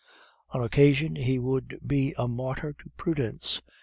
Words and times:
On 0.49 0.63
occasion 0.63 1.15
he 1.15 1.37
would 1.37 1.79
be 1.85 2.15
a 2.17 2.27
martyr 2.27 2.73
to 2.73 2.89
prudence. 2.97 3.61